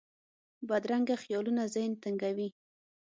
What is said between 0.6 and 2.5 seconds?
بدرنګه خیالونه ذهن تنګوي